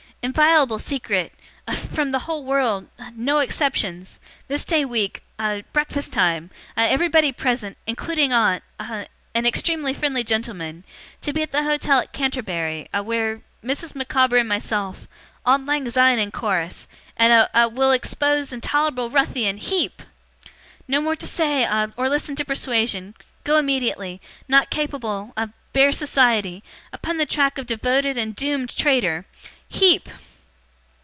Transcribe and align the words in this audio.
'Inviolable 0.23 0.77
secret 0.77 1.33
a 1.67 1.75
from 1.75 2.11
the 2.11 2.19
whole 2.19 2.43
world 2.45 2.87
a 2.99 3.09
no 3.15 3.39
exceptions 3.39 4.19
this 4.49 4.63
day 4.63 4.85
week 4.85 5.23
a 5.39 5.57
at 5.57 5.73
breakfast 5.73 6.13
time 6.13 6.51
a 6.77 6.81
everybody 6.81 7.31
present 7.31 7.75
including 7.87 8.31
aunt 8.31 8.61
a 8.79 9.07
and 9.33 9.47
extremely 9.47 9.95
friendly 9.95 10.23
gentleman 10.23 10.83
to 11.21 11.33
be 11.33 11.41
at 11.41 11.51
the 11.51 11.63
hotel 11.63 11.97
at 11.99 12.13
Canterbury 12.13 12.87
a 12.93 13.01
where 13.01 13.41
Mrs. 13.65 13.95
Micawber 13.95 14.37
and 14.37 14.47
myself 14.47 15.07
Auld 15.43 15.65
Lang 15.65 15.89
Syne 15.89 16.19
in 16.19 16.29
chorus 16.29 16.87
and 17.17 17.49
a 17.53 17.67
will 17.69 17.89
expose 17.91 18.53
intolerable 18.53 19.09
ruffian 19.09 19.57
HEEP! 19.57 20.03
No 20.87 21.01
more 21.01 21.15
to 21.15 21.25
say 21.25 21.63
a 21.63 21.91
or 21.97 22.07
listen 22.09 22.35
to 22.35 22.45
persuasion 22.45 23.15
go 23.43 23.57
immediately 23.57 24.21
not 24.47 24.69
capable 24.69 25.33
a 25.35 25.49
bear 25.73 25.91
society 25.91 26.63
upon 26.93 27.17
the 27.17 27.25
track 27.25 27.57
of 27.57 27.65
devoted 27.65 28.19
and 28.19 28.35
doomed 28.35 28.69
traitor 28.77 29.25
HEEP! 29.73 30.09